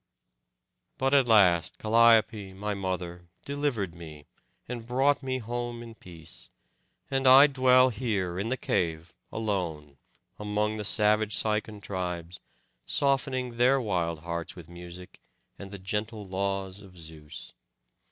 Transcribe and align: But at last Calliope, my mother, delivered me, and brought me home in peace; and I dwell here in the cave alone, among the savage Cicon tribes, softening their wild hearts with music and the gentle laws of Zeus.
But 0.97 1.13
at 1.13 1.27
last 1.27 1.77
Calliope, 1.77 2.53
my 2.55 2.73
mother, 2.73 3.27
delivered 3.45 3.93
me, 3.93 4.25
and 4.67 4.83
brought 4.87 5.21
me 5.21 5.37
home 5.37 5.83
in 5.83 5.93
peace; 5.93 6.49
and 7.11 7.27
I 7.27 7.45
dwell 7.45 7.89
here 7.89 8.39
in 8.39 8.49
the 8.49 8.57
cave 8.57 9.13
alone, 9.31 9.97
among 10.39 10.77
the 10.77 10.83
savage 10.83 11.35
Cicon 11.35 11.81
tribes, 11.81 12.39
softening 12.87 13.57
their 13.57 13.79
wild 13.79 14.21
hearts 14.21 14.55
with 14.55 14.67
music 14.67 15.19
and 15.59 15.69
the 15.69 15.77
gentle 15.77 16.25
laws 16.25 16.81
of 16.81 16.97
Zeus. 16.97 17.53